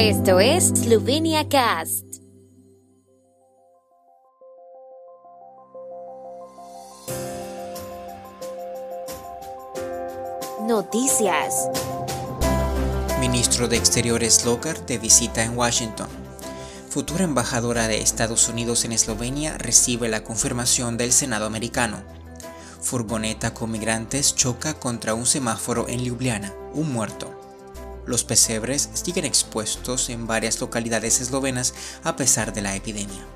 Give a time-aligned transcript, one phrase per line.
[0.00, 2.04] Esto es Slovenia Cast.
[10.68, 11.68] Noticias.
[13.18, 16.06] Ministro de Exteriores Logar de visita en Washington.
[16.88, 22.04] Futura embajadora de Estados Unidos en Eslovenia recibe la confirmación del Senado americano.
[22.80, 27.37] Furgoneta con migrantes choca contra un semáforo en Ljubljana, un muerto.
[28.08, 33.26] Los pesebres siguen expuestos en varias localidades eslovenas a pesar de la epidemia.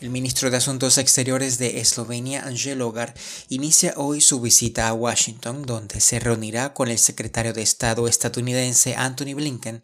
[0.00, 3.12] El ministro de Asuntos Exteriores de Eslovenia, Angel Logar,
[3.50, 8.94] inicia hoy su visita a Washington, donde se reunirá con el secretario de Estado estadounidense
[8.96, 9.82] Anthony Blinken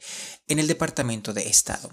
[0.49, 1.91] en el Departamento de Estado.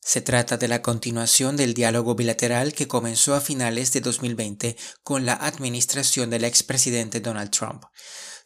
[0.00, 5.24] Se trata de la continuación del diálogo bilateral que comenzó a finales de 2020 con
[5.24, 7.84] la administración del expresidente Donald Trump.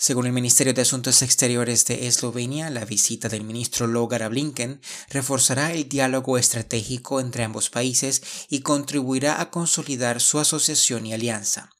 [0.02, 4.80] Según el Ministerio de Asuntos Exteriores de Eslovenia, la visita del ministro Logar a Blinken
[5.11, 11.70] reforzará el diálogo estratégico entre ambos países y contribuirá a consolidar su asociación y alianza.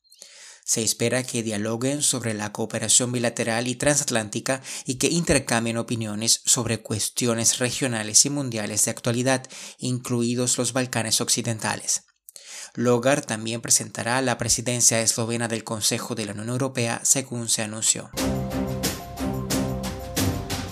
[0.65, 6.81] Se espera que dialoguen sobre la cooperación bilateral y transatlántica y que intercambien opiniones sobre
[6.81, 9.49] cuestiones regionales y mundiales de actualidad,
[9.79, 12.05] incluidos los Balcanes Occidentales.
[12.75, 18.11] Logar también presentará la presidencia eslovena del Consejo de la Unión Europea, según se anunció.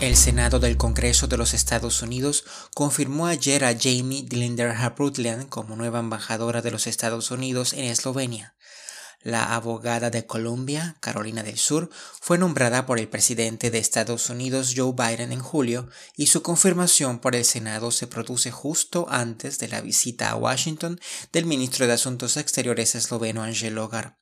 [0.00, 5.76] El Senado del Congreso de los Estados Unidos confirmó ayer a Jamie Glinder Harbrutlian como
[5.76, 8.54] nueva embajadora de los Estados Unidos en Eslovenia.
[9.22, 11.90] La abogada de Columbia, Carolina del Sur,
[12.22, 17.18] fue nombrada por el presidente de Estados Unidos Joe Biden en julio y su confirmación
[17.18, 20.98] por el Senado se produce justo antes de la visita a Washington
[21.32, 24.16] del ministro de Asuntos Exteriores esloveno Angel Logar.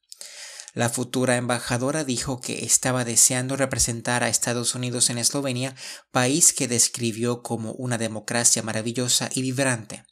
[0.74, 5.76] La futura embajadora dijo que estaba deseando representar a Estados Unidos en Eslovenia,
[6.10, 10.04] país que describió como una democracia maravillosa y vibrante.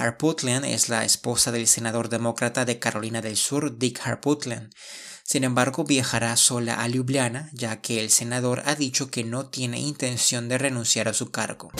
[0.00, 4.70] Harputlian es la esposa del senador demócrata de Carolina del Sur, Dick Harputlian.
[5.24, 9.80] Sin embargo, viajará sola a Ljubljana, ya que el senador ha dicho que no tiene
[9.80, 11.72] intención de renunciar a su cargo.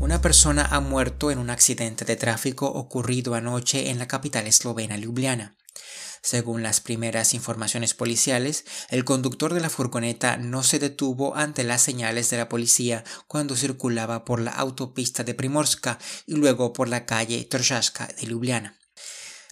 [0.00, 4.96] Una persona ha muerto en un accidente de tráfico ocurrido anoche en la capital eslovena,
[4.96, 5.54] Ljubljana.
[6.22, 11.82] Según las primeras informaciones policiales, el conductor de la furgoneta no se detuvo ante las
[11.82, 17.06] señales de la policía cuando circulaba por la autopista de Primorska y luego por la
[17.06, 18.78] calle Trojaska de Ljubljana.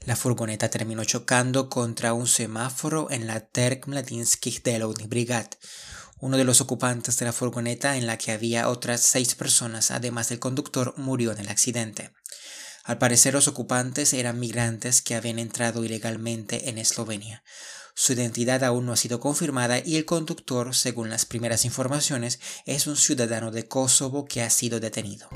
[0.05, 5.49] La furgoneta terminó chocando contra un semáforo en la Terk Mladinskih Delovny Brigad.
[6.21, 10.29] Uno de los ocupantes de la furgoneta, en la que había otras seis personas, además
[10.29, 12.13] del conductor, murió en el accidente.
[12.87, 17.43] Al parecer los ocupantes eran migrantes que habían entrado ilegalmente en Eslovenia.
[17.97, 22.87] Su identidad aún no ha sido confirmada y el conductor, según las primeras informaciones, es
[22.87, 25.29] un ciudadano de Kosovo que ha sido detenido.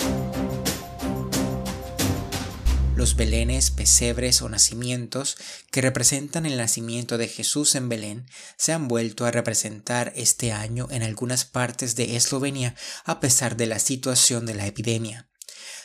[2.94, 5.37] Los belenes, pesebres o nacimientos
[5.72, 8.27] que representan el nacimiento de Jesús en Belén
[8.59, 13.67] se han vuelto a representar este año en algunas partes de Eslovenia a pesar de
[13.67, 15.29] la situación de la epidemia.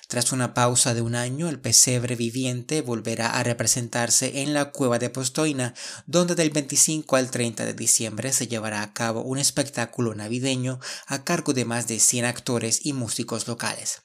[0.07, 4.99] Tras una pausa de un año, el pesebre viviente volverá a representarse en la cueva
[4.99, 5.73] de Postoina,
[6.05, 11.23] donde del 25 al 30 de diciembre se llevará a cabo un espectáculo navideño a
[11.23, 14.03] cargo de más de 100 actores y músicos locales.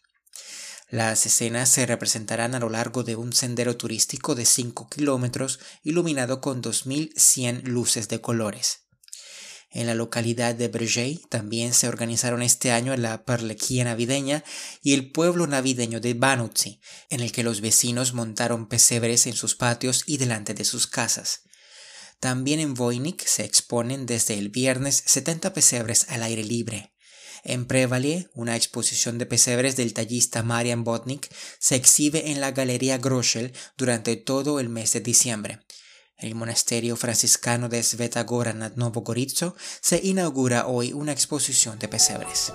[0.89, 6.41] Las escenas se representarán a lo largo de un sendero turístico de 5 kilómetros iluminado
[6.41, 8.90] con 2.100 luces de colores.
[9.73, 14.43] En la localidad de Brgey también se organizaron este año la Perlequía navideña
[14.83, 19.55] y el pueblo navideño de Banuzi, en el que los vecinos montaron pesebres en sus
[19.55, 21.43] patios y delante de sus casas.
[22.19, 26.93] También en Voynik se exponen desde el viernes 70 pesebres al aire libre.
[27.45, 32.99] En Prevalie, una exposición de pesebres del tallista Marian Botnik se exhibe en la Galería
[32.99, 35.61] Groschel durante todo el mes de diciembre
[36.21, 42.53] el monasterio franciscano de Svetagora nad Novogorizo se inaugura hoy una exposición de pesebres.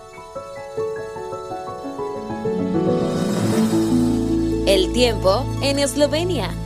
[4.67, 6.64] El tiempo en Eslovenia.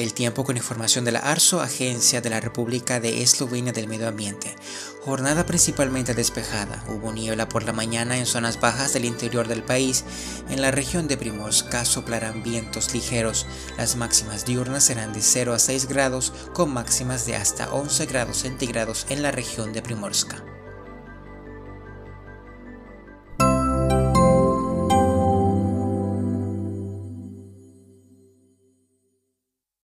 [0.00, 4.08] El tiempo con información de la ARSO, Agencia de la República de Eslovenia del Medio
[4.08, 4.56] Ambiente.
[5.04, 6.82] Jornada principalmente despejada.
[6.88, 10.06] Hubo niebla por la mañana en zonas bajas del interior del país.
[10.48, 13.44] En la región de Primorska soplarán vientos ligeros.
[13.76, 18.38] Las máximas diurnas serán de 0 a 6 grados, con máximas de hasta 11 grados
[18.38, 20.42] centígrados en la región de Primorska.